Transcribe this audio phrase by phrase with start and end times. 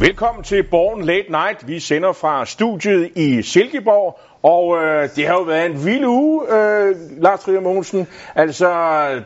[0.00, 1.66] Velkommen til Born Late Night.
[1.66, 6.54] Vi sender fra studiet i Silkeborg, og øh, det har jo været en vild uge,
[6.54, 8.06] øh, Lars Trier Mogensen.
[8.34, 8.68] Altså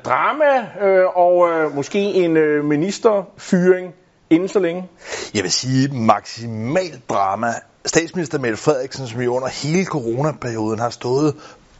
[0.04, 3.94] drama øh, og øh, måske en øh, ministerfyring
[4.30, 4.88] inden så længe.
[5.34, 7.54] Jeg vil sige maksimal drama.
[7.86, 11.34] Statsminister Mette Frederiksen, som jo under hele coronaperioden har stået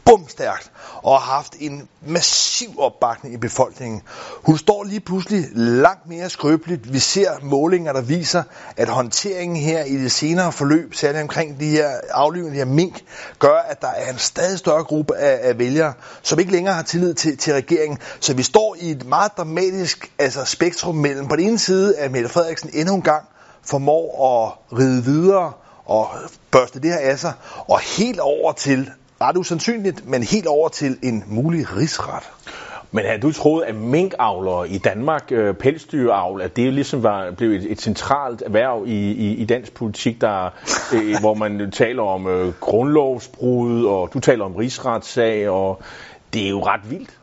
[0.05, 0.71] bumstærkt
[1.03, 4.03] og har haft en massiv opbakning i befolkningen.
[4.43, 6.93] Hun står lige pludselig langt mere skrøbeligt.
[6.93, 8.43] Vi ser målinger, der viser,
[8.77, 13.05] at håndteringen her i det senere forløb, særligt omkring de her aflivende her mink,
[13.39, 15.93] gør, at der er en stadig større gruppe af, af vælgere,
[16.23, 17.99] som ikke længere har tillid til, til regeringen.
[18.21, 22.11] Så vi står i et meget dramatisk altså spektrum mellem på den ene side, at
[22.11, 23.25] Mette Frederiksen endnu en gang
[23.63, 24.05] formår
[24.45, 25.53] at ride videre
[25.87, 26.09] og
[26.51, 27.33] børste det her af sig,
[27.69, 32.23] og helt over til ret usandsynligt, men helt over til en mulig rigsret.
[32.95, 37.51] Men havde du troet, at minkavlere i Danmark, øh, pelsdyravl, at det ligesom var, blev
[37.51, 40.51] et, et centralt erhverv i, i, i dansk politik, der,
[40.95, 45.83] øh, hvor man taler om øh, grundlovsbrud, og du taler om rigsretssag, og
[46.33, 47.19] det er jo ret vildt.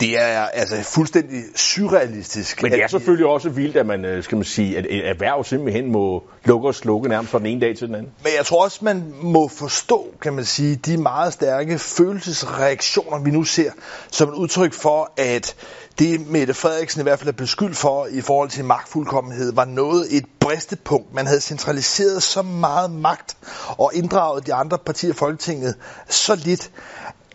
[0.00, 2.62] Det er altså fuldstændig surrealistisk.
[2.62, 5.44] Men det er selvfølgelig også vildt, at man, øh, skal man sige, at et erhverv
[5.44, 8.12] simpelthen må lukke og slukke nærmest fra den ene dag til den anden.
[8.22, 13.30] Men jeg tror også, man må forstå, kan man sige, de meget stærke følelsesreaktioner, vi
[13.30, 13.70] nu ser,
[14.10, 15.54] som et udtryk for, at
[15.98, 20.16] det Mette Frederiksen i hvert fald er beskyldt for i forhold til magtfuldkommenhed, var noget
[20.16, 21.14] et bristepunkt.
[21.14, 23.36] Man havde centraliseret så meget magt
[23.68, 25.74] og inddraget de andre partier i Folketinget
[26.08, 26.70] så lidt,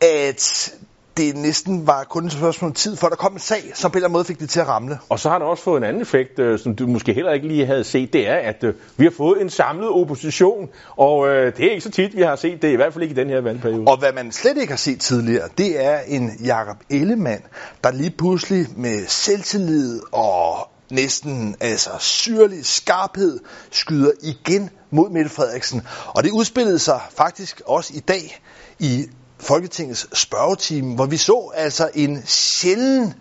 [0.02, 0.74] at
[1.18, 3.96] det næsten var kun et spørgsmål om tid, for der kom en sag, som på
[3.96, 5.00] en eller anden måde fik det til at ramle.
[5.10, 7.48] Og så har det også fået en anden effekt, øh, som du måske heller ikke
[7.48, 11.58] lige havde set, det er, at øh, vi har fået en samlet opposition, og øh,
[11.58, 13.30] det er ikke så tit, vi har set det, i hvert fald ikke i den
[13.30, 13.88] her valgperiode.
[13.88, 17.42] Og hvad man slet ikke har set tidligere, det er en Jakob Ellemann,
[17.84, 23.40] der lige pludselig med selvtillid og næsten altså syrlig skarphed
[23.72, 25.82] skyder igen mod Mette Frederiksen.
[26.08, 28.42] Og det udspillede sig faktisk også i dag
[28.80, 29.06] i
[29.40, 33.14] Folketingets spørgetime, hvor vi så altså en sjælden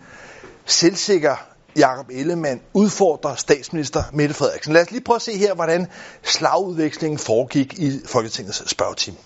[0.67, 1.37] selvsikker
[1.77, 4.73] Jakob Ellemann udfordrer statsminister Mette Frederiksen.
[4.73, 5.87] Lad os lige prøve at se her, hvordan
[6.23, 9.17] slagudvekslingen foregik i Folketingets spørgetime.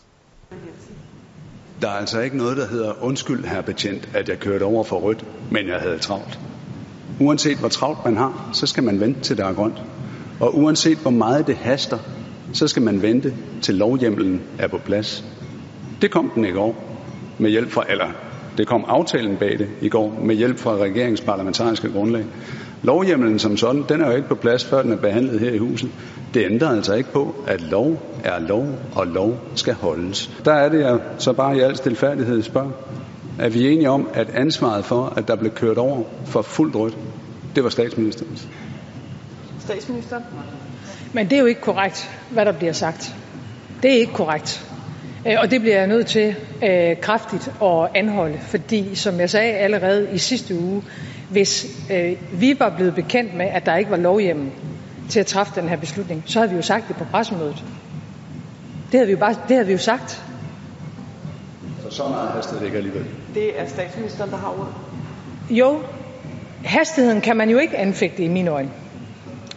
[1.82, 4.98] Der er altså ikke noget, der hedder undskyld, herr betjent, at jeg kørte over for
[4.98, 6.38] rødt, men jeg havde travlt.
[7.20, 9.82] Uanset hvor travlt man har, så skal man vente til der er grønt.
[10.40, 11.98] Og uanset hvor meget det haster,
[12.52, 15.24] så skal man vente til lovhjemmelen er på plads.
[16.02, 16.84] Det kom den i går
[17.38, 18.06] med hjælp fra, eller
[18.58, 22.24] det kom aftalen bag det i går med hjælp fra regeringens parlamentariske grundlag.
[22.82, 25.58] Lovhjemmelen som sådan, den er jo ikke på plads, før den er behandlet her i
[25.58, 25.90] huset.
[26.34, 30.30] Det ændrer altså ikke på, at lov er lov, og lov skal holdes.
[30.44, 32.70] Der er det, jeg så bare i al stilfærdighed spørger.
[33.38, 36.96] Er vi enige om, at ansvaret for, at der blev kørt over for fuldt rødt,
[37.54, 38.48] det var statsministerens?
[39.60, 40.20] Statsminister?
[41.12, 43.14] Men det er jo ikke korrekt, hvad der bliver sagt.
[43.82, 44.69] Det er ikke korrekt.
[45.26, 49.52] Øh, og det bliver jeg nødt til øh, kraftigt at anholde, fordi som jeg sagde
[49.52, 50.82] allerede i sidste uge,
[51.30, 54.50] hvis øh, vi var blevet bekendt med, at der ikke var lovhjemmel
[55.08, 57.64] til at træffe den her beslutning, så havde vi jo sagt det på pressemødet.
[58.92, 60.22] Det havde vi jo, bare, det havde vi jo sagt.
[61.82, 63.04] Så så meget hastighed det ikke alligevel.
[63.34, 64.74] Det er statsministeren, der har ordet.
[65.50, 65.82] Jo,
[66.64, 68.70] hastigheden kan man jo ikke anfægte i mine øjne.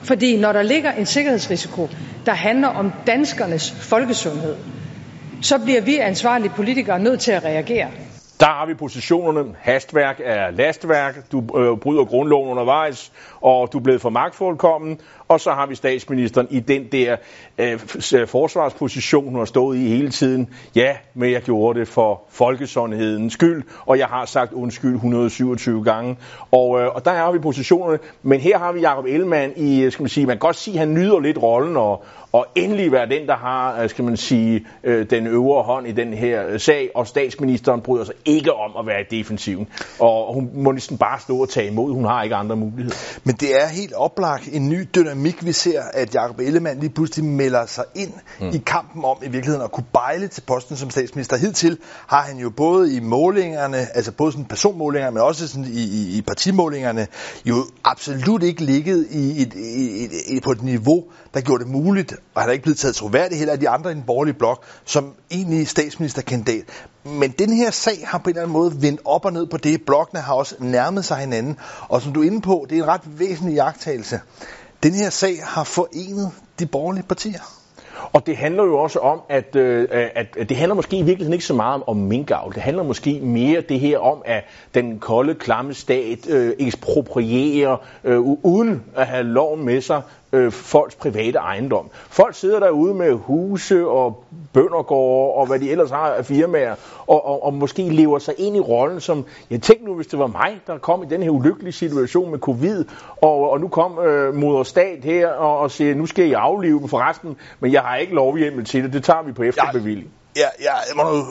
[0.02, 1.90] Fordi når der ligger en sikkerhedsrisiko,
[2.26, 4.56] der handler om danskernes folkesundhed,
[5.44, 7.92] så bliver vi ansvarlige politikere nødt til at reagere.
[8.40, 9.56] Der har vi positionerne.
[9.60, 11.32] Hastværk er lastværk.
[11.32, 13.12] Du øh, bryder grundloven undervejs,
[13.42, 15.00] og du er blevet for magtfuldkommen.
[15.34, 17.16] Og så har vi statsministeren i den der
[17.58, 17.80] øh,
[18.28, 20.50] forsvarsposition, hun har stået i hele tiden.
[20.76, 26.18] Ja, men jeg gjorde det for folkesundhedens skyld, og jeg har sagt undskyld 127 gange.
[26.52, 28.00] Og, øh, og der har vi positionerne.
[28.24, 30.74] Men her har vi Jacob Ellemann i, øh, skal man sige, man kan godt sige,
[30.74, 34.18] at han nyder lidt rollen og, og endelig være den, der har, øh, skal man
[34.18, 38.54] sige, øh, den øvre hånd i den her øh, sag, og statsministeren bryder sig ikke
[38.54, 39.68] om at være i defensiven.
[40.00, 41.94] Og hun må næsten bare stå og tage imod.
[41.94, 42.96] Hun har ikke andre muligheder.
[43.24, 47.26] Men det er helt oplagt en ny dynamik, vi ser, at Jacob Ellemann lige pludselig
[47.26, 48.50] melder sig ind mm.
[48.50, 51.38] i kampen om i virkeligheden at kunne bejle til posten som statsminister.
[51.38, 51.78] Hidtil
[52.08, 56.18] har han jo både i målingerne, altså både sådan personmålingerne, men også sådan i, i,
[56.18, 57.08] i partimålingerne,
[57.46, 61.04] jo absolut ikke ligget i et, i, i, på et niveau,
[61.34, 63.92] der gjorde det muligt, og han er ikke blevet taget troværdigt heller af de andre
[63.92, 66.64] i den borgerlige blok, som egentlig statsministerkandidat.
[67.06, 69.58] Men den her sag har på en eller anden måde vendt op og ned på
[69.58, 69.82] det.
[69.86, 71.58] Blokkene har også nærmet sig hinanden.
[71.90, 74.20] Og som du er inde på, det er en ret væsentlig jagttagelse.
[74.84, 77.40] Den her sag har forenet de borgerlige partier.
[78.14, 81.46] Og det handler jo også om, at, øh, at, det handler måske i virkeligheden ikke
[81.46, 82.54] så meget om, om minkavl.
[82.54, 84.44] Det handler måske mere det her om, at
[84.74, 90.02] den kolde, klamme stat øh, eksproprierer, øh, uden at have loven med sig,
[90.34, 91.90] øh, folks private ejendom.
[92.10, 96.76] Folk sidder derude med huse og bøndergårde og hvad de ellers har af firmaer,
[97.08, 100.20] og, og, og måske lever sig ind i rollen som, jeg tænkte nu, hvis det
[100.20, 102.86] var mig, der kom i den her ulykkelige situation med covid,
[103.22, 106.80] og, og nu kom øh, moder stat her og, og siger, nu skal I aflive
[106.80, 110.10] dem forresten, men jeg har ikke lovhjemmel til det, det tager vi på efterbevilling.
[110.36, 111.24] Ja, ja, jeg må nu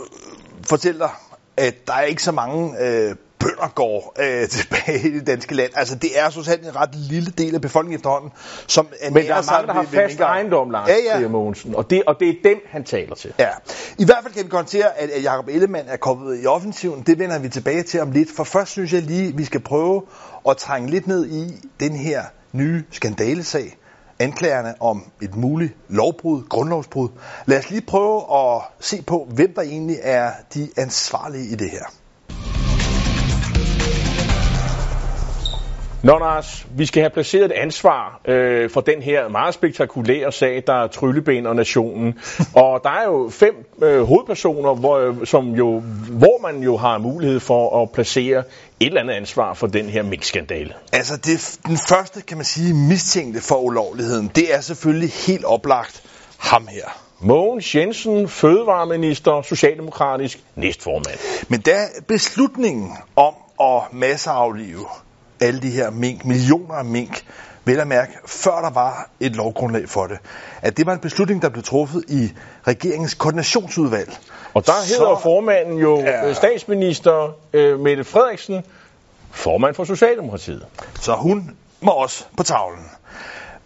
[0.69, 1.11] fortælle dig,
[1.57, 5.71] at der er ikke så mange øh, bønder går øh, tilbage i det danske land.
[5.77, 8.31] Altså, det er så en ret lille del af befolkningen efterhånden,
[8.67, 11.29] som Men der er mange, der har fast ejendom, Lars ja, ja.
[11.29, 13.33] Mogensen, og det, og det er dem, han taler til.
[13.39, 13.49] Ja.
[13.99, 17.03] I hvert fald kan vi konstatere, at, at Jacob Ellemann er kommet i offensiven.
[17.03, 20.03] Det vender vi tilbage til om lidt, for først synes jeg lige, vi skal prøve
[20.49, 22.23] at trænge lidt ned i den her
[22.53, 23.79] nye skandalesag,
[24.19, 27.09] anklagerne om et muligt lovbrud, grundlovsbrud.
[27.47, 31.71] Lad os lige prøve at se på, hvem der egentlig er de ansvarlige i det
[31.71, 31.85] her.
[36.03, 40.63] Nå, Lars, vi skal have placeret et ansvar øh, for den her meget spektakulære sag,
[40.67, 42.19] der er Trylleben og Nationen.
[42.63, 47.41] og der er jo fem øh, hovedpersoner, hvor, som jo, hvor man jo har mulighed
[47.41, 48.39] for at placere
[48.81, 50.75] et eller andet ansvar for den her minkskandale.
[50.93, 56.03] Altså, det, den første, kan man sige, mistænkte for ulovligheden, det er selvfølgelig helt oplagt
[56.39, 56.85] ham her.
[57.21, 61.47] Mogens Jensen, fødevareminister, socialdemokratisk næstformand.
[61.49, 61.79] Men da
[62.09, 64.87] beslutningen om at masseaflive
[65.43, 67.25] alle de her mink, millioner af mink,
[67.65, 70.19] vel at mærke, før der var et lovgrundlag for det.
[70.63, 72.33] At det var en beslutning, der blev truffet i
[72.67, 74.19] regeringens koordinationsudvalg.
[74.55, 78.63] Og der så, hedder formanden jo ja, statsminister øh, Mette Frederiksen,
[79.31, 80.67] formand for Socialdemokratiet.
[81.01, 82.85] Så hun må også på tavlen.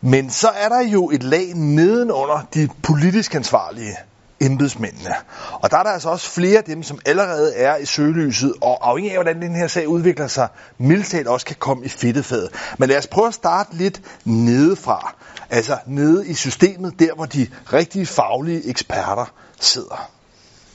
[0.01, 3.97] Men så er der jo et lag nedenunder de politisk ansvarlige
[4.41, 5.15] embedsmændene.
[5.53, 8.89] Og der er der altså også flere af dem, som allerede er i søgelyset, og
[8.91, 10.49] afhængig af, hvordan den her sag udvikler sig,
[10.79, 12.51] mildt også kan komme i fedtefadet.
[12.79, 15.15] Men lad os prøve at starte lidt nedefra.
[15.51, 20.11] Altså nede i systemet, der hvor de rigtige faglige eksperter sidder.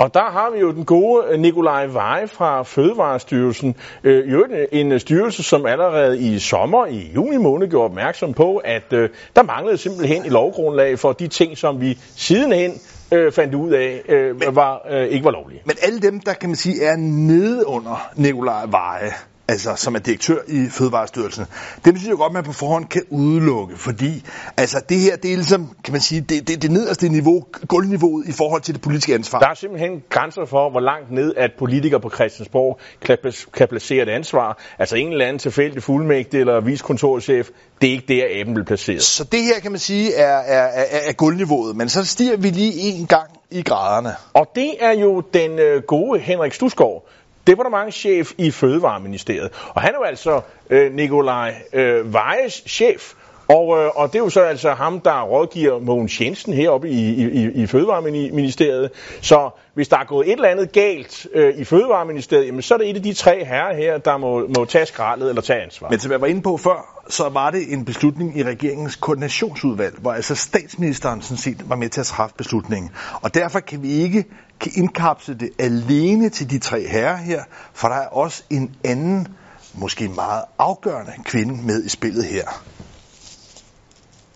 [0.02, 3.76] Og der har vi jo den gode øh, Nikolaj Veje fra Fødevarestyrelsen.
[4.04, 8.34] Øh, jo øh, en øh, styrelse, som allerede i sommer, i juni måned, gjorde opmærksom
[8.34, 12.82] på, at øh, der manglede simpelthen et lovgrundlag for de ting, som vi sidenhen
[13.12, 15.62] øh, fandt ud af, øh, men, var, øh, ikke var lovlige.
[15.66, 19.12] Men alle dem, der kan man sige, er nede under Nikolaj Veje,
[19.52, 21.46] altså som er direktør i Fødevarestyrelsen,
[21.86, 24.24] det synes jeg godt, man på forhånd kan udelukke, fordi
[24.58, 28.28] altså, det her, det er ligesom, kan man sige, det, det, det nederste niveau, gulvniveauet
[28.28, 29.40] i forhold til det politiske ansvar.
[29.40, 33.18] Der er simpelthen grænser for, hvor langt ned at politikere på Christiansborg kan,
[33.54, 34.60] kan placere et ansvar.
[34.80, 37.50] Altså en eller anden tilfældig fuldmægtig eller viskontorchef,
[37.82, 39.04] det er ikke der, aben vil placeret.
[39.04, 42.50] Så det her, kan man sige, er, er, er, er gulvniveauet, men så stiger vi
[42.50, 44.16] lige en gang i graderne.
[44.34, 47.08] Og det er jo den øh, gode Henrik Stusgaard,
[47.48, 49.50] departementschef i Fødevareministeriet.
[49.70, 53.14] Og han er jo altså øh, Nikolaj øh, Vejes chef.
[53.56, 57.26] Og, øh, og det er jo så altså ham, der rådgiver Mogens Jensen heroppe i,
[57.26, 58.90] i, i Fødevareministeriet.
[59.22, 62.78] Så hvis der er gået et eller andet galt øh, i Fødevareministeriet, jamen, så er
[62.78, 65.90] det et af de tre herrer her, der må, må tage skraldet eller tage ansvar.
[65.90, 69.96] Men som jeg var inde på før, så var det en beslutning i regeringens koordinationsudvalg,
[70.02, 72.92] hvor altså statsministeren sådan set var med til at træffe beslutningen.
[73.22, 74.26] Og derfor kan vi ikke
[74.60, 77.44] kan indkapsle det alene til de tre herrer her,
[77.74, 79.28] for der er også en anden,
[79.74, 82.44] måske meget afgørende kvinde med i spillet her.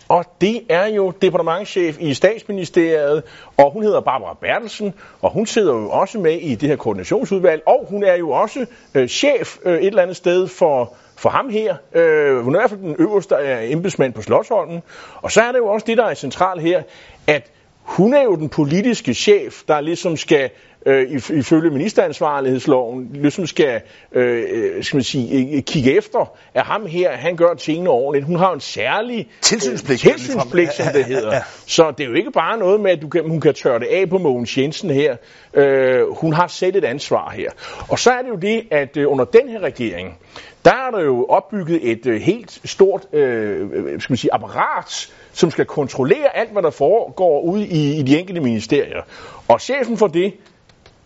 [0.07, 3.23] Og det er jo departementchef i statsministeriet,
[3.57, 7.61] og hun hedder Barbara Bertelsen, og hun sidder jo også med i det her koordinationsudvalg,
[7.65, 11.49] og hun er jo også øh, chef øh, et eller andet sted for, for ham
[11.49, 11.75] her.
[11.93, 14.81] Øh, hun er i hvert fald den øverste øh, embedsmand på Slottsholmen.
[15.21, 16.83] Og så er det jo også det, der er centralt her,
[17.27, 20.49] at hun er jo den politiske chef, der ligesom skal
[20.85, 27.11] øh, ifølge ministeransvarlighedsloven ligesom skal, øh, øh, skal man sige, kigge efter, at ham her,
[27.11, 28.25] han gør tingene ordentligt.
[28.25, 31.39] Hun har en særlig tilsynspligt, øh, tilsynspligt som det hedder.
[31.67, 33.87] Så det er jo ikke bare noget med, at du kan, hun kan tørre det
[33.87, 35.15] af på Mogens Jensen her.
[35.53, 37.51] Øh, hun har selv et ansvar her.
[37.89, 40.17] Og så er det jo det, at øh, under den her regering,
[40.65, 43.69] der er der jo opbygget et øh, helt stort øh,
[44.01, 48.19] skal man sige, apparat, som skal kontrollere alt, hvad der foregår ude i, i de
[48.19, 49.01] enkelte ministerier.
[49.47, 50.33] Og chefen for det,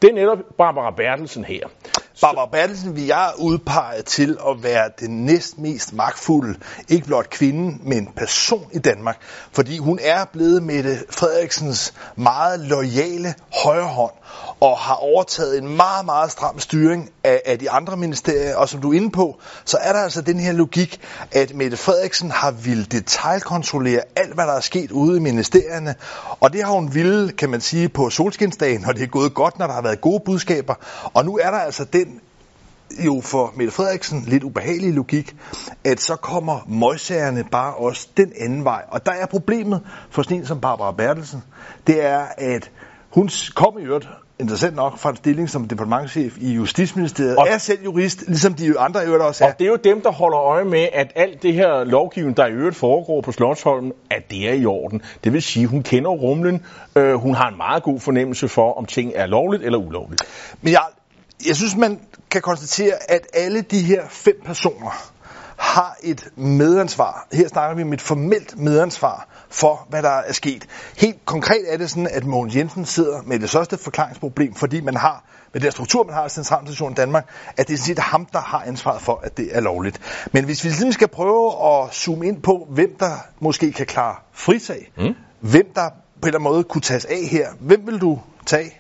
[0.01, 1.67] det er netop Barbara Bertelsen her.
[2.21, 6.59] Barbara Bertelsen vil jeg udpege til at være den næst mest magtfulde,
[6.89, 9.17] ikke blot kvinde, men person i Danmark.
[9.51, 13.33] Fordi hun er blevet Mette Frederiksens meget lojale
[13.63, 14.11] højre hånd
[14.59, 18.55] og har overtaget en meget, meget stram styring af, af de andre ministerier.
[18.55, 21.77] Og som du er inde på, så er der altså den her logik, at Mette
[21.77, 25.95] Frederiksen har ville detaljkontrollere alt, hvad der er sket ude i ministerierne.
[26.39, 29.59] Og det har hun ville, kan man sige, på solskinsdagen, og det er gået godt,
[29.59, 30.73] når der har været gode budskaber.
[31.13, 32.08] Og nu er der altså den
[33.05, 35.35] jo for Mette Frederiksen lidt ubehagelig logik,
[35.83, 38.83] at så kommer møgssagerne bare også den anden vej.
[38.87, 41.43] Og der er problemet for sådan en som Barbara Bertelsen,
[41.87, 42.71] det er, at
[43.09, 44.07] hun kom i øvrigt
[44.39, 48.79] interessant nok fra en stilling som departementchef i Justitsministeriet, og er selv jurist, ligesom de
[48.79, 49.47] andre i øvrigt også er.
[49.47, 52.47] Og det er jo dem, der holder øje med, at alt det her lovgivning, der
[52.47, 55.01] i øvrigt foregår på Slottsholmen, at det er i orden.
[55.23, 56.65] Det vil sige, hun kender rumlen,
[56.95, 60.21] øh, hun har en meget god fornemmelse for, om ting er lovligt eller ulovligt.
[60.61, 60.81] Men jeg,
[61.47, 61.99] jeg synes, man
[62.31, 65.11] kan konstatere, at alle de her fem personer
[65.57, 67.27] har et medansvar.
[67.33, 70.65] Her snakker vi om et formelt medansvar for, hvad der er sket.
[70.97, 74.95] Helt konkret er det sådan, at Mogens Jensen sidder med det største forklaringsproblem, fordi man
[74.95, 77.99] har, med den struktur, man har i Centralstationen i Danmark, at det er sådan set
[77.99, 80.01] ham, der har ansvaret for, at det er lovligt.
[80.33, 84.15] Men hvis vi ligesom skal prøve at zoome ind på, hvem der måske kan klare
[84.33, 85.13] frisag, mm.
[85.39, 88.78] hvem der på en eller anden måde kunne tages af her, hvem vil du tage?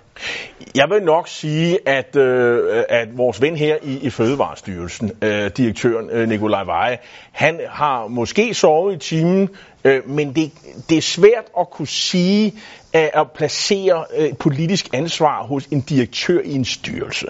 [0.75, 6.09] Jeg vil nok sige, at, øh, at vores ven her i, i Fødevarestyrelsen, øh, direktøren
[6.09, 6.97] øh, Nikolaj Veje,
[7.31, 9.49] han har måske sovet i timen,
[9.83, 10.51] øh, men det,
[10.89, 12.53] det er svært at kunne sige,
[12.93, 17.27] at, at placere øh, politisk ansvar hos en direktør i en styrelse.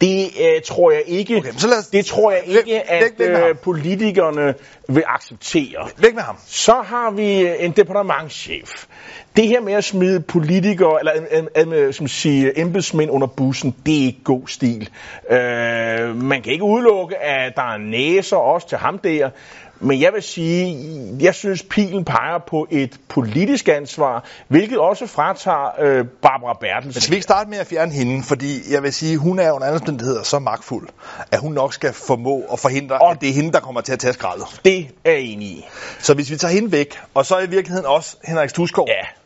[0.00, 1.36] Det øh, tror jeg ikke.
[1.36, 4.54] Okay, så os, det tror jeg ikke, læg, at læg, læg øh, politikerne
[4.88, 5.88] vil acceptere.
[5.98, 6.36] Læg med ham.
[6.46, 8.86] Så har vi øh, en departementschef.
[9.36, 11.12] Det her med at smide politikere, eller
[11.74, 14.88] øh, som sige, embedsmænd under bussen, det er ikke god stil.
[15.30, 19.30] Øh, man kan ikke udelukke, at der er næser også til ham der.
[19.82, 20.78] Men jeg vil sige,
[21.20, 26.88] jeg synes, pilen peger på et politisk ansvar, hvilket også fratager øh, Barbara Bertelsen.
[26.88, 28.22] Men skal vi ikke starte med at fjerne hende?
[28.22, 30.88] Fordi jeg vil sige, hun er under andre omstændigheder så magtfuld,
[31.30, 33.92] at hun nok skal formå at forhindre, og at det er hende, der kommer til
[33.92, 34.46] at tage skraldet.
[34.64, 35.66] Det er jeg enig i.
[35.98, 39.21] Så hvis vi tager hende væk, og så i virkeligheden også Henrik Stusgaard, ja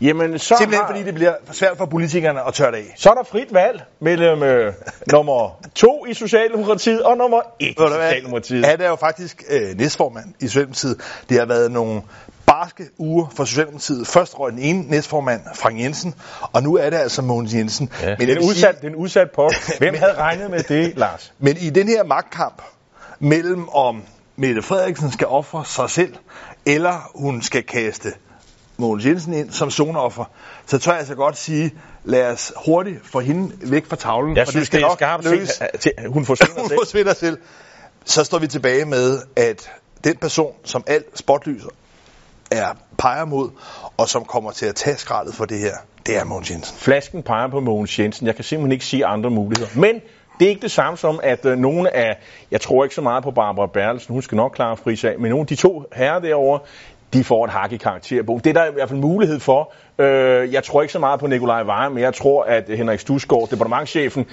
[0.00, 2.94] Jamen, så Simpelthen har, fordi det bliver svært for politikerne at tørre det af.
[2.96, 4.72] Så er der frit valg mellem øh,
[5.12, 8.66] nummer to i Socialdemokratiet og nummer et i Socialdemokratiet.
[8.66, 11.00] Han er jo faktisk øh, næstformand i Socialdemokratiet.
[11.28, 12.02] Det har været nogle
[12.46, 14.06] barske uger for Socialdemokratiet.
[14.06, 16.14] Først røg den ene næstformand, Frank Jensen,
[16.52, 17.90] og nu er det altså Mogens Jensen.
[18.02, 18.96] Ja, Men det er en udsat, sige...
[18.96, 19.70] udsat post.
[19.78, 21.32] Hvem havde regnet med det, Lars?
[21.38, 22.62] Men i den her magtkamp
[23.18, 24.02] mellem om
[24.36, 26.14] Mette Frederiksen skal ofre sig selv,
[26.66, 28.12] eller hun skal kaste
[28.80, 30.24] Mogens Jensen ind som zoneoffer,
[30.66, 34.36] så tør jeg altså godt sige, lad os hurtigt få hende væk fra tavlen.
[34.36, 35.62] Jeg synes, det, det er skarpt lykkes.
[35.80, 36.78] Til, hun forsvinder hun selv.
[36.80, 37.38] forsvinder selv.
[38.04, 39.70] Så står vi tilbage med, at
[40.04, 41.68] den person, som alt spotlyser
[42.50, 43.50] er peger mod,
[43.96, 45.74] og som kommer til at tage skraldet for det her,
[46.06, 46.76] det er Mogens Jensen.
[46.78, 48.26] Flasken peger på Mogens Jensen.
[48.26, 49.70] Jeg kan simpelthen ikke sige andre muligheder.
[49.74, 50.00] Men
[50.40, 52.18] det er ikke det samme som, at øh, nogle af,
[52.50, 55.40] jeg tror ikke så meget på Barbara Bertelsen, hun skal nok klare frisag, men nogle
[55.42, 56.60] af de to herrer derovre,
[57.12, 58.44] de får et hak i karakterbogen.
[58.44, 59.72] Det er der i hvert fald mulighed for.
[59.98, 63.48] Øh, jeg tror ikke så meget på Nikolaj Vejre, men jeg tror, at Henrik Stusgaard,
[63.48, 64.26] departementchefen,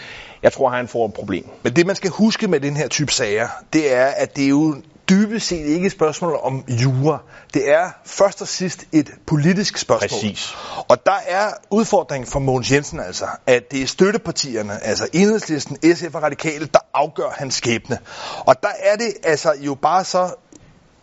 [0.43, 1.49] jeg tror, han får et problem.
[1.63, 4.49] Men det, man skal huske med den her type sager, det er, at det er
[4.49, 4.75] jo
[5.09, 7.17] dybest set ikke et spørgsmål om jura.
[7.53, 10.09] Det er først og sidst et politisk spørgsmål.
[10.09, 10.55] Præcis.
[10.89, 16.15] Og der er udfordringen for Mogens Jensen altså, at det er støttepartierne, altså Enhedslisten, SF
[16.15, 17.97] og Radikale, der afgør hans skæbne.
[18.39, 20.29] Og der er det altså jo bare så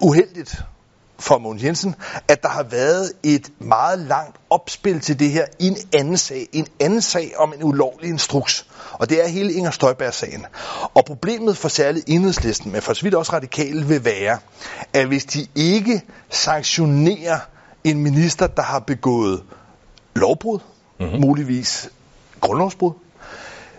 [0.01, 0.63] uheldigt,
[1.19, 1.95] for Mogens Jensen,
[2.29, 6.49] at der har været et meget langt opspil til det her i en anden sag.
[6.53, 8.67] En anden sag om en ulovlig instruks.
[8.93, 10.47] Og det er hele Inger Støjberg-sagen.
[10.95, 14.39] Og problemet for særligt enhedslisten, men for så vidt også radikale, vil være,
[14.93, 17.39] at hvis de ikke sanktionerer
[17.85, 19.43] en minister, der har begået
[20.15, 20.59] lovbrud,
[21.01, 21.21] mm-hmm.
[21.21, 21.91] muligvis
[22.41, 22.93] grundlovsbrud,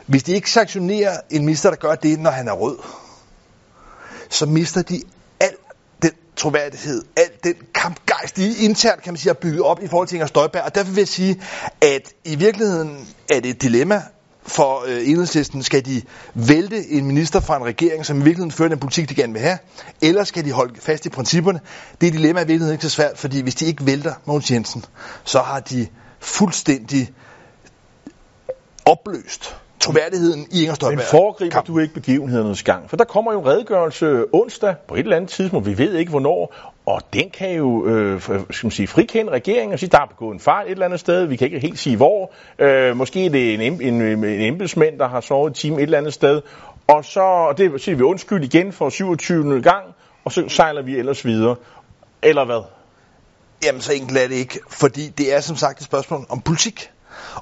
[0.05, 2.77] hvis de ikke sanktionerer en minister, der gør det, når han er rød,
[4.29, 5.01] så mister de
[6.37, 10.15] troværdighed, al den kampgejst, de internt kan man sige, har bygget op i forhold til
[10.15, 10.63] Inger Støjberg.
[10.63, 11.41] Og derfor vil jeg sige,
[11.81, 14.01] at i virkeligheden er det et dilemma
[14.47, 15.63] for øh, enhedslisten.
[15.63, 16.01] Skal de
[16.33, 19.41] vælte en minister fra en regering, som i virkeligheden fører den politik, de gerne vil
[19.41, 19.57] have,
[20.01, 21.59] eller skal de holde fast i principperne?
[22.01, 24.85] Det dilemma er i virkeligheden ikke så svært, fordi hvis de ikke vælter Mogens Jensen,
[25.23, 25.87] så har de
[26.19, 27.13] fuldstændig
[28.85, 30.97] opløst troværdigheden i Inger Støjberg.
[30.97, 31.67] Men foregriber kamp.
[31.67, 32.89] du ikke begivenhedernes gang?
[32.89, 36.09] For der kommer jo en redegørelse onsdag på et eller andet tidspunkt, vi ved ikke
[36.09, 36.55] hvornår,
[36.85, 40.33] og den kan jo øh, skal man sige, frikende regeringen og sige, der er begået
[40.33, 42.31] en fejl et eller andet sted, vi kan ikke helt sige hvor.
[42.59, 45.97] Øh, måske er det en, en, en embedsmænd, der har sovet et time et eller
[45.97, 46.41] andet sted,
[46.87, 49.61] og så det siger vi undskyld igen for 27.
[49.61, 49.85] gang,
[50.25, 51.55] og så sejler vi ellers videre.
[52.21, 52.63] Eller hvad?
[53.65, 56.91] Jamen, så enkelt er det ikke, fordi det er som sagt et spørgsmål om politik.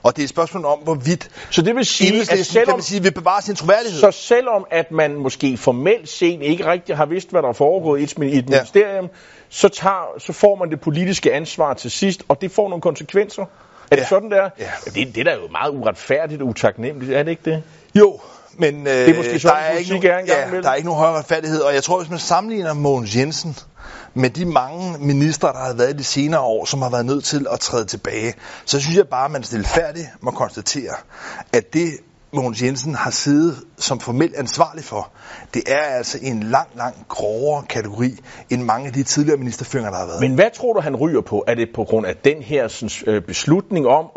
[0.03, 2.83] Og det er et spørgsmål om, hvorvidt så det vil sige, at selvom, kan man
[2.83, 3.99] sige, vil bevare sin troværdighed.
[3.99, 7.99] Så selvom at man måske formelt set ikke rigtig har vidst, hvad der er foregået
[7.99, 9.11] i et, i et ministerium, ja.
[9.49, 13.41] så, tager, så får man det politiske ansvar til sidst, og det får nogle konsekvenser.
[13.41, 13.47] Er
[13.91, 13.95] ja.
[13.95, 14.49] det sådan, der?
[14.59, 14.69] Ja.
[14.85, 17.63] Det, det der er jo meget uretfærdigt og utaknemmeligt, er det ikke det?
[17.95, 18.19] Jo,
[18.57, 20.75] men øh, Det er måske sådan, der, er ikke er nogen, gang ja, der er
[20.75, 23.57] ikke nogen højere retfærdighed, og jeg tror, hvis man sammenligner Mogens Jensen
[24.13, 27.23] med de mange ministre, der har været i de senere år, som har været nødt
[27.23, 28.33] til at træde tilbage,
[28.65, 30.95] så synes jeg bare, at man stilfærdigt må konstatere,
[31.53, 31.87] at det
[32.35, 35.11] Mogens Jensen har siddet som formelt ansvarlig for,
[35.53, 38.15] det er altså en lang, lang grovere kategori
[38.49, 40.21] end mange af de tidligere ministerføringer, der har været.
[40.21, 41.43] Men hvad tror du, han ryger på?
[41.47, 44.09] Er det på grund af den her sådan, øh, beslutning om at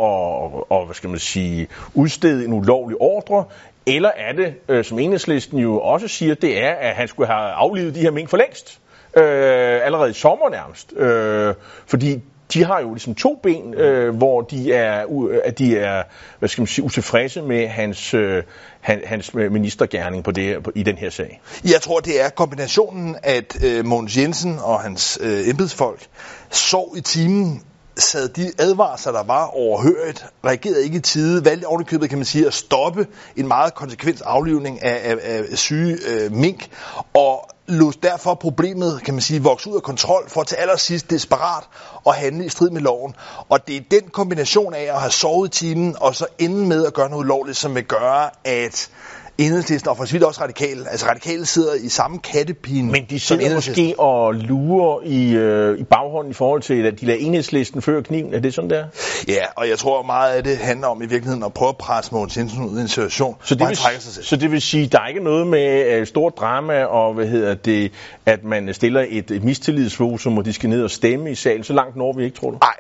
[0.71, 3.45] og, hvad skal man sige, udstede en ulovlig ordre?
[3.87, 7.41] Eller er det, øh, som enhedslisten jo også siger, det er, at han skulle have
[7.41, 8.81] aflivet de her mink for længst?
[9.17, 10.93] Øh, allerede i sommer nærmest.
[10.97, 11.55] Øh,
[11.87, 15.07] fordi de har jo ligesom to ben, øh, hvor de er,
[15.45, 16.03] at de er
[16.39, 18.43] hvad skal man sige, utilfredse med hans, øh,
[18.81, 21.41] han, hans ministergærning på det, på, i den her sag.
[21.65, 26.07] Jeg tror, det er kombinationen, at øh, Mogens Jensen og hans øh, embedsfolk
[26.51, 27.63] sov i timen,
[27.99, 32.47] sad de advarsler, der var overhørigt, reagerede ikke i tide, valgte ovenikøbet, kan man sige,
[32.47, 36.69] at stoppe en meget konsekvent aflivning af, af, af syge øh, mink,
[37.15, 41.65] og lod derfor problemet, kan man sige, vokse ud af kontrol, for til allersidst desperat
[42.07, 43.15] at handle i strid med loven.
[43.49, 46.87] Og det er den kombination af at have sovet i timen, og så ende med
[46.87, 48.91] at gøre noget ulovligt, som vil gøre, at
[49.39, 53.55] enhedslisten, og for så også radikale, altså radikale sidder i samme kattepine Men de sidder
[53.55, 58.03] måske og lurer i, øh, i baghånden i forhold til, at de lader enhedslisten føre
[58.03, 58.35] kniven.
[58.35, 58.85] Er det sådan der?
[59.29, 62.15] Ja, og jeg tror meget af det handler om i virkeligheden at prøve at presse
[62.15, 64.25] Mogens Jensen ud i en situation, Så det, vil, sig selv.
[64.25, 67.55] så det vil sige, der er ikke noget med uh, stort drama og hvad hedder
[67.55, 67.93] det,
[68.27, 71.65] at man stiller et, et mistillidsvotum, og de skal ned og stemme i salen.
[71.65, 72.59] Så langt når vi ikke, tror du?
[72.63, 72.75] Nej,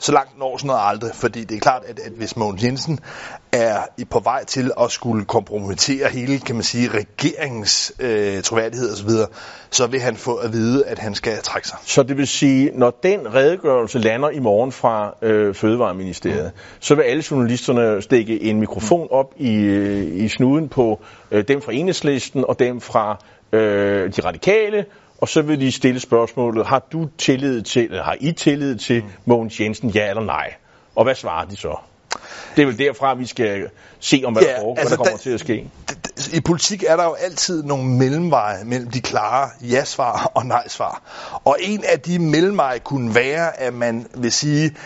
[0.00, 3.00] så langt når sådan noget aldrig, fordi det er klart, at, at hvis Mogens Jensen
[3.52, 3.78] er
[4.10, 9.10] på vej til at skulle kompromittere hele, kan man sige, regeringens øh, troværdighed osv.,
[9.70, 11.78] så vil han få at vide, at han skal trække sig.
[11.82, 16.60] Så det vil sige, når den redegørelse lander i morgen fra øh, Fødevareministeriet, mm.
[16.80, 21.62] så vil alle journalisterne stikke en mikrofon op i, øh, i snuden på øh, dem
[21.62, 23.18] fra Enhedslisten og dem fra
[23.52, 24.84] øh, de radikale,
[25.20, 29.04] og så vil de stille spørgsmålet, har du tillid til, eller har I tillid til
[29.24, 30.54] Mogens Jensen, ja eller nej?
[30.96, 31.76] Og hvad svarer de så?
[32.56, 33.68] Det er vel derfra, vi skal
[34.00, 35.70] se, om hvad, Ja, der, foregår, altså, hvad der kommer der- til at ske.
[36.32, 41.02] I politik er der jo altid nogle mellemveje mellem de klare ja-svar og nej-svar.
[41.44, 44.76] Og en af de mellemveje kunne være, at man vil sige,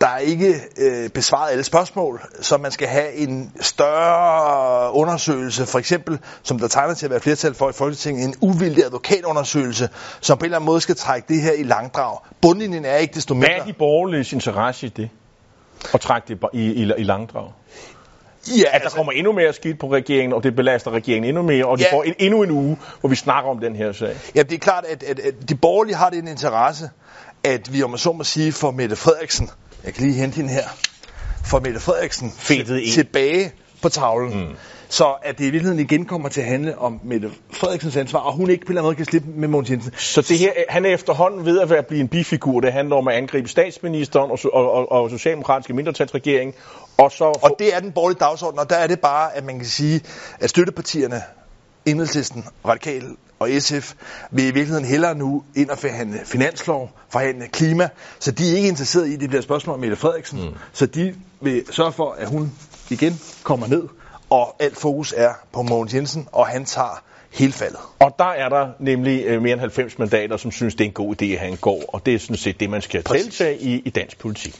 [0.00, 5.78] der er ikke øh, besvaret alle spørgsmål, så man skal have en større undersøgelse, for
[5.78, 9.88] eksempel, som der tegner til at være flertal for i Folketinget, en uvildig advokatundersøgelse,
[10.20, 12.18] som på en eller anden måde skal trække det her i langdrag.
[12.42, 13.60] Bundlinjen er ikke desto Hvad mindre.
[13.62, 15.08] er de borgerliges interesse i det?
[15.94, 17.50] At trække det i, i, i langdrag?
[18.58, 21.64] ja, At der kommer endnu mere skidt på regeringen, og det belaster regeringen endnu mere,
[21.66, 21.96] og de Ja.
[21.96, 24.16] får en, endnu en uge, hvor vi snakker om den her sag.
[24.34, 26.90] Ja, det er klart, at, at, at de borgerlige har den interesse,
[27.44, 29.50] at vi, om man så må sige, får Mette Frederiksen,
[29.84, 30.68] jeg kan lige hente hende her,
[31.44, 32.92] får Mette Frederiksen Fedtet ind.
[32.92, 34.40] tilbage på tavlen.
[34.48, 34.54] Mm.
[34.88, 38.32] Så at det i virkeligheden igen kommer til at handle om Mette Frederiksens ansvar, og
[38.32, 39.92] hun ikke på en eller anden måde kan slippe med Mogens Jensen.
[39.96, 42.60] Så det her, han er efterhånden ved at være blive en bifigur.
[42.60, 46.54] Det handler om at angribe statsministeren og, og, og, og socialdemokratiske mindretalsregering.
[46.98, 49.58] Og så Og det er den borgerlige dagsorden, og der er det bare, at man
[49.58, 50.00] kan sige,
[50.40, 51.22] at støttepartierne,
[51.86, 53.92] Enhedslisten, Radikal og SF,
[54.30, 58.68] vil i virkeligheden hellere nu ind og forhandle finanslov, forhandle klima, så de er ikke
[58.68, 60.40] interesseret i, at det bliver et spørgsmål om Mette Frederiksen.
[60.40, 60.54] Mm.
[60.72, 62.52] Så de vil sørge for, at hun
[62.90, 63.82] igen kommer ned,
[64.30, 67.80] og alt fokus er på Mogens Jensen, og han tager hele faldet.
[67.98, 70.92] Og der er der nemlig øh, mere end 90 mandater, som synes, det er en
[70.92, 71.84] god idé, at han går.
[71.88, 73.24] Og det er sådan set det, man skal Præcis.
[73.24, 74.54] tiltage i, i dansk politik.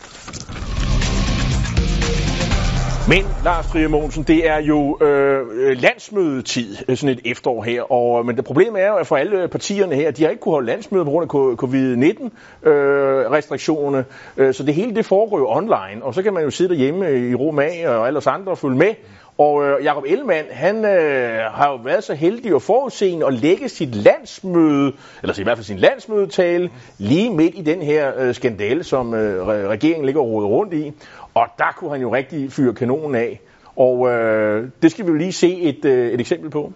[3.08, 7.92] Men Lars Trier Mogensen, det er jo øh, landsmødetid, øh, sådan et efterår her.
[7.92, 10.40] Og, øh, men det problem er jo, at for alle partierne her, de har ikke
[10.40, 14.04] kunne holde landsmøde på grund af covid-19-restriktionerne.
[14.36, 16.70] Øh, øh, så det hele det foregår jo online, og så kan man jo sidde
[16.70, 18.94] derhjemme i ro og alle os andre og følge med.
[19.38, 23.68] Og øh, Jacob Ellemann, han øh, har jo været så heldig og forudseende at lægge
[23.68, 24.92] sit landsmøde,
[25.22, 29.46] eller i hvert fald sin landsmødetale, lige midt i den her øh, skandale, som øh,
[29.46, 30.92] regeringen ligger og rundt i.
[31.36, 33.40] Og der kunne han jo rigtig fyre kanonen af.
[33.76, 36.72] Og øh, det skal vi jo lige se et, øh, et eksempel på.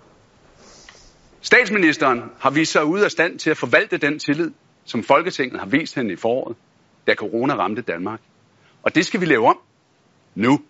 [1.40, 4.50] Statsministeren har vist sig ude af stand til at forvalte den tillid,
[4.84, 6.56] som Folketinget har vist hende i foråret,
[7.06, 8.20] da corona ramte Danmark.
[8.82, 9.58] Og det skal vi lave om
[10.34, 10.60] nu.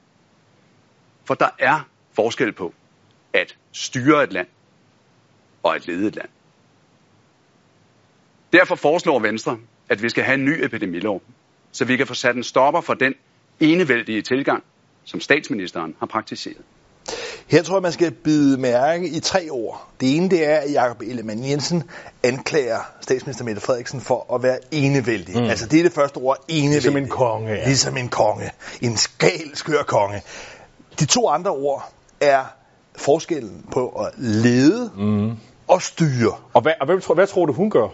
[1.25, 2.75] For der er forskel på
[3.33, 4.49] at styre et land
[5.63, 6.29] og at lede et land.
[8.53, 11.23] Derfor foreslår Venstre, at vi skal have en ny epidemilov,
[11.73, 13.15] så vi kan få sat en stopper for den
[13.61, 14.63] enevældige tilgang,
[15.05, 16.63] som statsministeren har praktiseret.
[17.47, 19.89] Her tror jeg, man skal bide mærke i tre ord.
[20.01, 21.83] Det ene det er, at Jakob Ellemann Jensen
[22.23, 25.37] anklager statsminister Mette Frederiksen for at være enevældig.
[25.37, 25.43] Mm.
[25.43, 26.73] Altså det er det første ord, enevældig.
[26.73, 27.65] Ligesom en konge, ja.
[27.65, 28.51] Ligesom en konge.
[28.81, 30.23] En skal skør konge.
[31.01, 32.45] De to andre ord er
[32.97, 35.31] forskellen på at lede mm.
[35.69, 36.35] og styre.
[36.53, 37.89] Og hvad, og hvad, tror, hvad tror du, hun gør?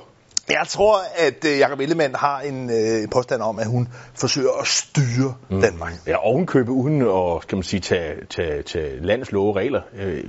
[0.48, 4.66] Jeg tror, at øh, Jacob Ellemann har en øh, påstand om, at hun forsøger at
[4.66, 5.60] styre mm.
[5.60, 5.92] Danmark.
[6.06, 10.24] Ja, køber uden at skal man sige, tage, tage, tage landets love og regler, øh,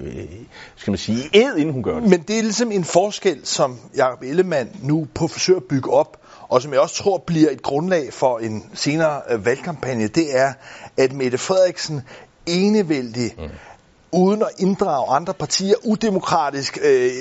[0.75, 2.09] skal man sige, ed, inden hun gør det.
[2.09, 6.17] Men det er ligesom en forskel, som Jacob Ellemann nu på forsøger at bygge op,
[6.49, 10.53] og som jeg også tror bliver et grundlag for en senere øh, valgkampagne, det er,
[10.97, 12.01] at Mette Frederiksen
[12.45, 13.43] enevældig mm
[14.11, 17.11] uden at inddrage andre partier, udemokratisk, øh,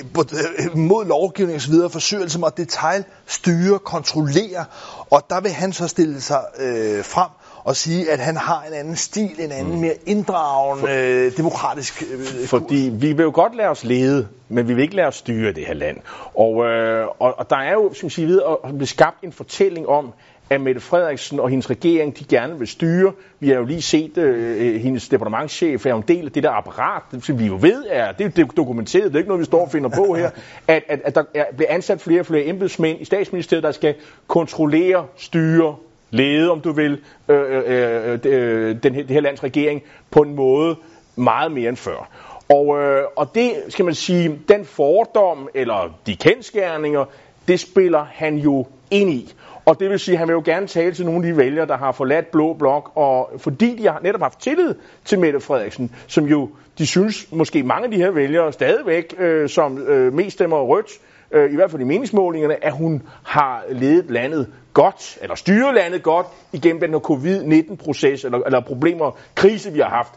[0.75, 4.65] mod lovgivning osv., forsøger ligesom at detaljstyre, kontrollere,
[5.09, 7.29] og der vil han så stille sig øh, frem
[7.67, 9.79] og sige, at han har en anden stil, en anden mm.
[9.79, 14.73] mere inddragende, øh, demokratisk øh, Fordi vi vil jo godt lade os lede, men vi
[14.73, 15.97] vil ikke lade os styre det her land.
[16.35, 20.13] Og, øh, og, og der er jo, som siger, at blive skabt en fortælling om,
[20.49, 23.13] at Mette Frederiksen og hendes regering, de gerne vil styre.
[23.39, 26.51] Vi har jo lige set øh, øh hendes departementschef er en del af det der
[26.51, 29.61] apparat, som vi jo ved er, det er dokumenteret, det er ikke noget, vi står
[29.61, 30.29] og finder på her,
[30.67, 33.95] at, at, at der er, bliver ansat flere og flere embedsmænd i statsministeriet, der skal
[34.27, 35.75] kontrollere, styre,
[36.11, 39.81] lede, om du vil, øh, øh, øh, øh den, det her lands regering
[40.11, 40.75] på en måde
[41.15, 42.09] meget mere end før.
[42.49, 47.05] Og, øh, og det, skal man sige, den fordom, eller de kendskærninger,
[47.47, 49.33] det spiller han jo ind i.
[49.67, 51.67] Og det vil sige, at han vil jo gerne tale til nogle af de vælgere,
[51.67, 54.75] der har forladt Blå Blok, og fordi de har netop haft tillid
[55.05, 59.49] til Mette Frederiksen, som jo, de synes måske mange af de her vælgere stadigvæk, øh,
[59.49, 60.91] som øh, mest stemmer rødt,
[61.31, 66.03] øh, i hvert fald i meningsmålingerne, at hun har ledet landet godt, eller styret landet
[66.03, 70.13] godt, igennem den her covid-19-proces, eller, eller problemer, krise, vi har haft.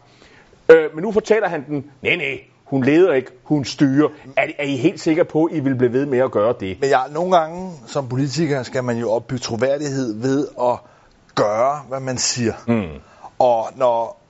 [0.71, 2.39] Øh, men nu fortæller han den, nej, nej,
[2.71, 4.09] hun leder ikke, hun styrer.
[4.37, 6.77] Er, er I helt sikre på, at I vil blive ved med at gøre det?
[6.81, 10.79] Men ja, nogle gange som politiker skal man jo opbygge troværdighed ved at
[11.35, 12.53] gøre, hvad man siger.
[12.67, 12.99] Mm.
[13.39, 14.21] Og når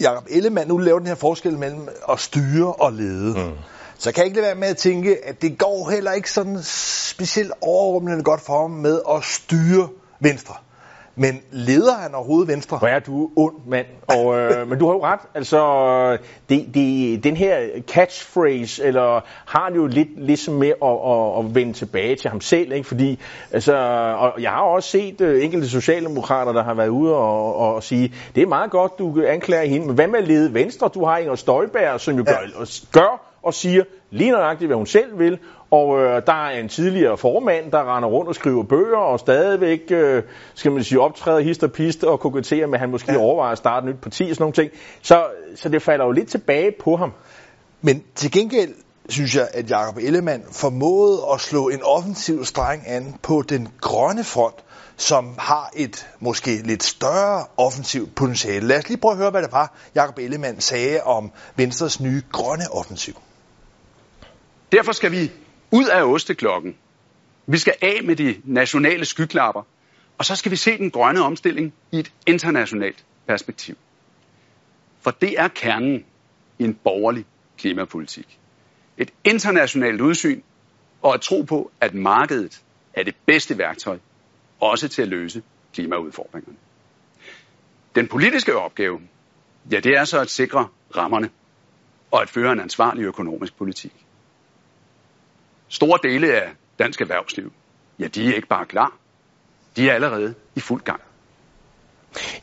[0.00, 3.52] Jacob Ellemann nu laver den her forskel mellem at styre og lede, mm.
[3.98, 6.58] så kan jeg ikke lade være med at tænke, at det går heller ikke sådan
[6.62, 9.88] specielt overrumlende godt for ham med at styre
[10.20, 10.54] Venstre.
[11.16, 12.78] Men leder han overhovedet Venstre?
[12.78, 13.86] Hvor er du ond mand.
[14.08, 15.20] Og, øh, men du har jo ret.
[15.34, 21.38] Altså, det, det, den her catchphrase, eller har det jo lidt ligesom med at, at,
[21.38, 22.88] at vende tilbage til ham selv, ikke?
[22.88, 23.20] Fordi,
[23.52, 23.76] altså,
[24.18, 28.14] og jeg har også set uh, enkelte socialdemokrater, der har været ude og, og sige,
[28.34, 30.90] det er meget godt, du anklager hende, men hvad med at lede Venstre?
[30.94, 32.32] Du har Inger Støjberg, som jo ja.
[32.32, 35.38] gør, gør og siger lige nøjagtigt, hvad hun selv vil,
[35.70, 39.80] og øh, der er en tidligere formand, der render rundt og skriver bøger, og stadigvæk,
[39.90, 40.22] øh,
[40.54, 43.18] skal man sige, optræder hist og pist og koketterer med, at han måske ja.
[43.18, 44.70] overvejer at starte et nyt parti og sådan nogle ting.
[45.02, 45.26] Så,
[45.56, 47.12] så det falder jo lidt tilbage på ham.
[47.82, 48.74] Men til gengæld
[49.08, 54.24] synes jeg, at Jacob Ellemann formåede at slå en offensiv streng an på den grønne
[54.24, 54.64] front,
[54.96, 58.66] som har et måske lidt større offensivt potentiale.
[58.66, 62.22] Lad os lige prøve at høre, hvad det var, Jacob Ellemann sagde om Venstres nye
[62.32, 63.14] grønne offensiv.
[64.74, 65.30] Derfor skal vi
[65.70, 66.76] ud af osteklokken.
[67.46, 69.62] Vi skal af med de nationale skyklapper,
[70.18, 73.76] og så skal vi se den grønne omstilling i et internationalt perspektiv.
[75.00, 76.04] For det er kernen
[76.58, 77.24] i en borgerlig
[77.58, 78.38] klimapolitik.
[78.98, 80.42] Et internationalt udsyn
[81.02, 82.62] og at tro på, at markedet
[82.94, 83.98] er det bedste værktøj,
[84.60, 86.56] også til at løse klimaudfordringerne.
[87.94, 89.00] Den politiske opgave,
[89.72, 91.30] ja, det er så at sikre rammerne
[92.10, 94.03] og at føre en ansvarlig økonomisk politik.
[95.68, 97.52] Store dele af dansk erhvervsliv,
[97.98, 98.92] ja, de er ikke bare klar.
[99.76, 101.00] De er allerede i fuld gang.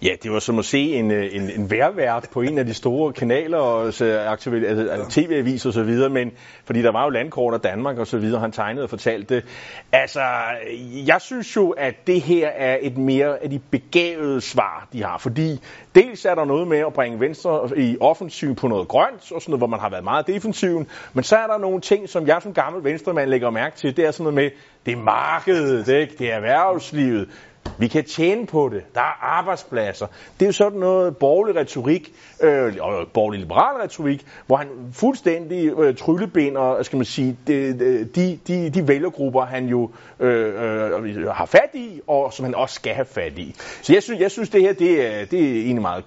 [0.02, 2.74] Ja, det var som at se en, øh, en, en værvært på en af de
[2.74, 6.32] store kanaler, og altså, altså, tv-aviser og så videre, men
[6.66, 9.36] fordi der var jo landkort af Danmark og så videre, han tegnede og fortalte.
[9.36, 9.46] Det.
[9.92, 10.22] Altså,
[11.08, 15.18] jeg synes jo, at det her er et mere af de begavede svar, de har,
[15.18, 15.60] fordi
[15.96, 19.52] dels er der noget med at bringe Venstre i offensiv på noget grønt, og sådan
[19.52, 22.42] noget, hvor man har været meget defensiv, men så er der nogle ting, som jeg
[22.42, 24.50] som gammel venstremand lægger mærke til, det er sådan noget med,
[24.86, 27.30] det er markedet, det er, det er erhvervslivet,
[27.78, 28.84] vi kan tjene på det.
[28.96, 30.08] Der er arbejdspladser.
[30.40, 32.74] Det er jo sådan noget borgerlig retorik, øh,
[33.14, 37.80] borgerlig liberal retorik, hvor han fuldstændig øh, tryllebinder, øh, skal man sige, de,
[38.16, 42.76] de, de, de vælgergrupper, han jo øh, øh, har fat i, og som han også
[42.76, 43.56] skal have fat i.
[43.82, 46.04] Så jeg synes, jeg synes det her, det er, det er egentlig meget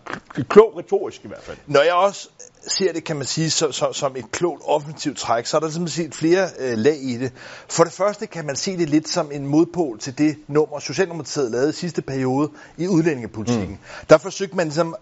[0.49, 1.57] klog retorisk i hvert fald.
[1.67, 2.29] Når jeg også
[2.69, 5.71] ser det, kan man sige, så, så, som et klogt offensivt træk, så er der
[5.71, 7.33] simpelthen flere øh, lag i det.
[7.69, 11.51] For det første kan man se det lidt som en modpol til det nummer, Socialdemokratiet
[11.51, 13.71] lavede i sidste periode i udlændingepolitikken.
[13.71, 14.07] Mm.
[14.09, 14.97] Der forsøgte man ligesom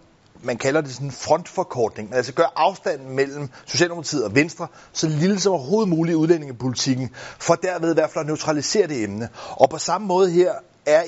[0.45, 5.41] man kalder det sådan en frontforkortning, altså gør afstanden mellem Socialdemokratiet og Venstre så lille
[5.41, 9.29] som overhovedet muligt i udlændingepolitikken, for derved i hvert fald at neutralisere det emne.
[9.51, 10.53] Og på samme måde her
[10.87, 11.03] er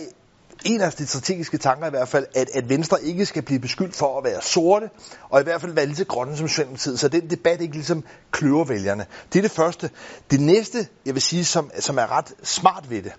[0.65, 3.97] en af de strategiske tanker i hvert fald, at, at Venstre ikke skal blive beskyldt
[3.97, 4.91] for at være sorte,
[5.31, 8.05] og i hvert fald være lige så grønne som Socialdemokratiet, så den debat ikke ligesom
[8.31, 9.07] kløver vælgerne.
[9.33, 9.91] Det er det første.
[10.31, 13.13] Det næste, jeg vil sige, som, som er ret smart ved det,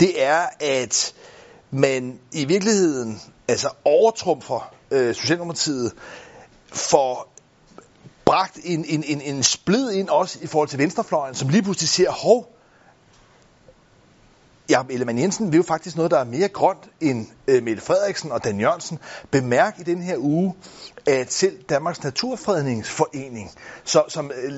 [0.00, 1.14] det er, at
[1.70, 5.92] man i virkeligheden altså overtrumfer øh, Socialdemokratiet
[6.72, 7.28] for
[8.24, 11.88] bragt en, en, en, en splid ind også i forhold til venstrefløjen, som lige pludselig
[11.88, 12.59] siger, hov,
[14.70, 18.32] Ja, Ellemann Jensen vil jo faktisk noget, der er mere grønt end øh, Mette Frederiksen
[18.32, 18.98] og Dan Jørgensen.
[19.30, 20.54] Bemærk i den her uge,
[21.28, 23.50] selv Danmarks Naturfredningsforening,
[23.84, 24.52] så, som øh,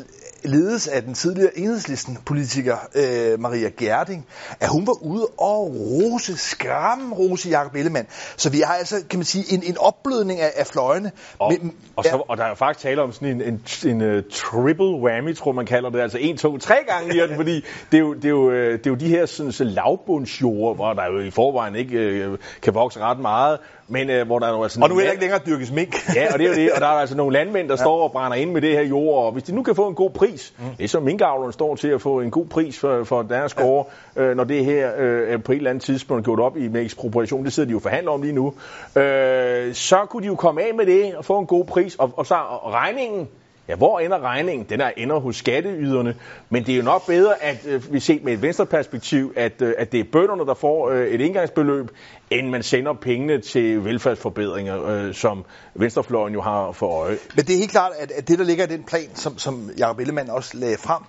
[0.44, 4.26] ledes af den tidligere enhedslisten-politiker øh, Maria Gerding,
[4.60, 8.06] at hun var ude og rose, skræmme rose Jacob Ellemann.
[8.36, 11.12] Så vi har altså, kan man sige, en, en opblødning af, af fløjene.
[11.38, 14.16] Og, Men, og, så, og der er faktisk tale om sådan en, en, en, en
[14.16, 16.00] uh, triple whammy, tror man kalder det.
[16.00, 18.78] Altså en, to, tre gange i den, fordi det er jo, det er jo, øh,
[18.78, 22.38] det er jo de her sådan, så lavbundsjord, hvor der jo i forvejen ikke øh,
[22.62, 24.80] kan vokse ret meget, men øh, hvor der er jo altså...
[24.82, 25.96] Og nu er der ikke længere dyrkes mink.
[26.14, 26.72] ja, og det er det.
[26.72, 27.82] Og der er altså nogle landmænd, der ja.
[27.82, 29.94] står og brænder ind med det her jord, og hvis de nu kan få en
[29.94, 30.64] god pris, mm.
[30.78, 33.88] det er så minkavlerne står til at få en god pris for, for deres gårde,
[34.16, 34.22] ja.
[34.22, 37.44] øh, når det her øh, på et eller andet tidspunkt gjort op i med ekspropriation,
[37.44, 38.54] det sidder de jo forhandler om lige nu,
[38.96, 42.12] øh, så kunne de jo komme af med det og få en god pris, og,
[42.16, 43.28] og så og regningen,
[43.68, 44.66] Ja, hvor ender regningen?
[44.70, 46.14] Den er ender hos skatteyderne.
[46.50, 49.74] Men det er jo nok bedre, at øh, vi set med et venstreperspektiv, at, øh,
[49.78, 51.90] at det er bønderne, der får øh, et indgangsbeløb,
[52.30, 55.44] end man sender pengene til velfærdsforbedringer, øh, som
[55.74, 57.16] venstrefløjen jo har for øje.
[57.36, 59.70] Men det er helt klart, at, at det, der ligger i den plan, som, som
[59.78, 61.02] Jacob Ellemann også lagde frem,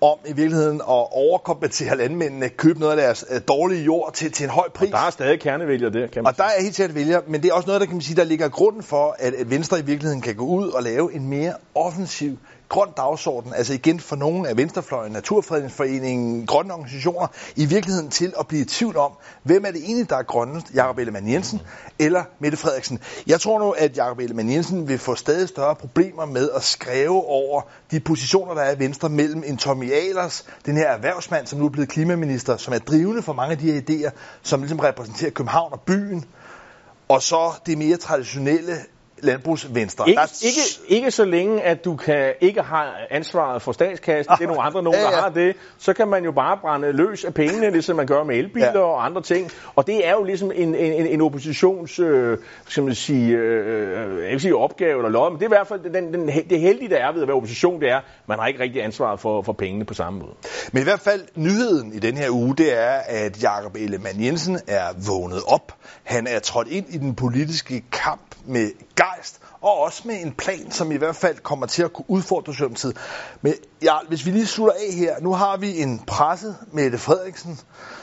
[0.00, 4.44] om i virkeligheden at overkompensere landmændene, købe noget af deres øh, dårlige jord til, til
[4.44, 4.92] en høj pris.
[4.92, 7.42] Og der er stadig kernevælger der, kan man Og der er helt sikkert vælger, men
[7.42, 9.82] det er også noget, der kan man sige, der ligger grunden for, at Venstre i
[9.82, 14.48] virkeligheden kan gå ud og lave en mere offensiv grøn dagsorden, altså igen for nogle
[14.48, 17.26] af Venstrefløjen, Naturfredningsforeningen, grønne organisationer,
[17.56, 20.66] i virkeligheden til at blive i tvivl om, hvem er det egentlig, der er grønnest,
[20.74, 21.60] Jakob Ellemann Jensen
[21.98, 22.98] eller Mette Frederiksen.
[23.26, 27.24] Jeg tror nu, at Jakob Ellemann Jensen vil få stadig større problemer med at skrive
[27.24, 31.58] over de positioner, der er i Venstre mellem en Tommy Ahlers, den her erhvervsmand, som
[31.58, 34.10] nu er blevet klimaminister, som er drivende for mange af de her idéer,
[34.42, 36.24] som ligesom repræsenterer København og byen,
[37.08, 38.76] og så det mere traditionelle
[39.22, 40.08] landbrugsvenstre.
[40.08, 40.44] Ikke, der...
[40.44, 44.62] ikke, ikke så længe, at du kan ikke har ansvaret for statskassen, det er nogle
[44.62, 45.16] andre nogen, ja, ja.
[45.16, 48.24] der har det, så kan man jo bare brænde løs af pengene, ligesom man gør
[48.24, 48.80] med elbiler ja.
[48.80, 49.50] og andre ting.
[49.76, 54.32] Og det er jo ligesom en, en, en oppositions, øh, skal man sige, øh, jeg
[54.32, 56.88] vil sige opgave eller lod, men det er i hvert fald den, den, det heldige,
[56.88, 59.52] der er ved at være opposition, det er, man har ikke rigtig ansvaret for, for
[59.52, 60.32] pengene på samme måde.
[60.72, 64.58] Men i hvert fald nyheden i den her uge, det er, at Jakob Ellemann Jensen
[64.66, 65.72] er vågnet op.
[66.04, 70.70] Han er trådt ind i den politiske kamp med gejst, og også med en plan,
[70.70, 72.96] som i hvert fald kommer til at kunne udfordre Socialdemokratiet.
[73.42, 77.60] Men ja, hvis vi lige slutter af her, nu har vi en presset Mette Frederiksen,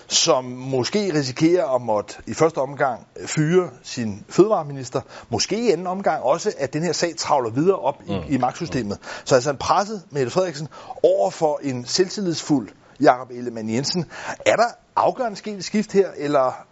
[0.08, 6.24] som måske risikerer at måtte i første omgang fyre sin fødevareminister, måske i anden omgang
[6.24, 8.34] også, at den her sag travler videre op i, mm.
[8.34, 8.98] i magtsystemet.
[9.26, 10.68] Så altså en presset Mette Frederiksen
[11.04, 12.70] over for en selvtillidsfuld
[13.02, 14.06] Jakob Ellemann Jensen.
[14.46, 16.66] Er der afgørende sket et skift her, eller,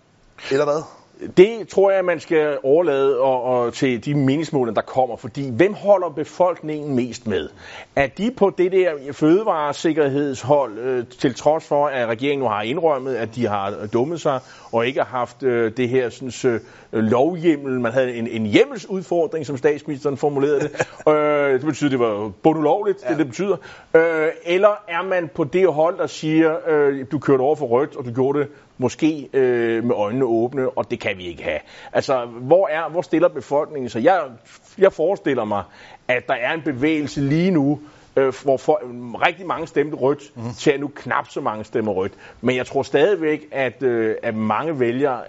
[0.52, 0.84] eller hvad?
[1.38, 5.74] Det tror jeg, man skal overlade og, og til de meningsmål, der kommer, fordi hvem
[5.74, 7.50] holder befolkningen mest med?
[7.96, 13.16] Er de på det der fødevaresikkerhedshold, øh, til trods for, at regeringen nu har indrømmet,
[13.16, 14.40] at de har dummet sig
[14.72, 16.62] og ikke har haft øh, det her sådan,
[16.94, 20.88] øh, lovhjemmel, man havde en, en hjemmelsudfordring, som statsministeren formulerede det.
[21.14, 23.10] øh, det betyder, det var bundulovligt, ja.
[23.10, 23.58] det det betyder.
[23.96, 27.96] Øh, eller er man på det hold, der siger, øh, du kørte over for rødt,
[27.96, 28.48] og du gjorde det
[28.84, 31.60] måske øh, med øjnene åbne, og det kan vi ikke have.
[31.94, 34.04] Altså, hvor, er, hvor stiller befolkningen sig?
[34.04, 34.22] Jeg,
[34.78, 35.64] jeg forestiller mig,
[36.08, 37.80] at der er en bevægelse lige nu,
[38.16, 38.82] øh, hvor for,
[39.28, 40.54] rigtig mange stemte rødt, mm.
[40.54, 42.14] til at nu knap så mange stemmer rødt.
[42.42, 45.22] Men jeg tror stadigvæk, at, øh, at mange vælgere,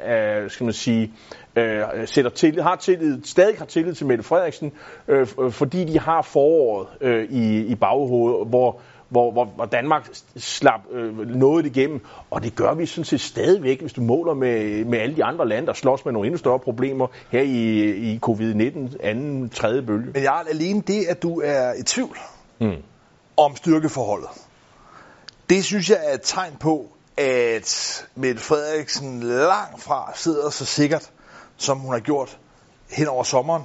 [0.42, 1.12] øh, skal man sige,
[1.56, 4.72] øh, sætter tillid, har tillid, stadig har tillid til Mette Frederiksen,
[5.08, 8.80] øh, fordi de har foråret øh, i, i baghovedet, hvor
[9.14, 12.00] hvor, hvor, hvor Danmark slap øh, noget igennem,
[12.30, 15.48] og det gør vi sådan set stadigvæk, hvis du måler med, med alle de andre
[15.48, 17.80] lande, der slås med nogle endnu større problemer her i,
[18.12, 20.10] i covid-19, anden, tredje bølge.
[20.14, 22.18] Men jeg alene det, at du er i tvivl
[22.60, 22.82] mm.
[23.36, 24.28] om styrkeforholdet.
[25.50, 31.10] Det synes jeg er et tegn på, at Mette Frederiksen langt fra sidder så sikkert,
[31.56, 32.38] som hun har gjort
[32.90, 33.62] hen over sommeren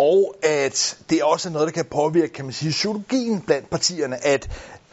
[0.00, 4.26] og at det også er noget, der kan påvirke, kan man sige, psykologien blandt partierne,
[4.26, 4.50] at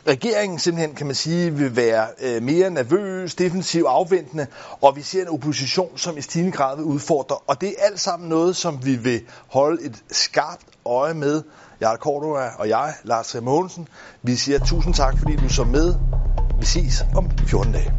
[0.07, 4.47] regeringen simpelthen, kan man sige, vil være øh, mere nervøs, defensiv, afventende,
[4.81, 7.35] og vi ser en opposition, som i stigende grad vil udfordre.
[7.35, 11.43] Og det er alt sammen noget, som vi vil holde et skarpt øje med.
[11.81, 13.87] Jarl Cordova og jeg, Lars Mogensen,
[14.21, 15.95] vi siger tusind tak, fordi du så med.
[16.59, 17.93] Vi ses om 14 dage.